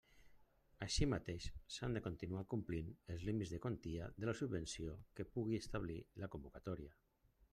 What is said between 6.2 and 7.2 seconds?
la convocatòria.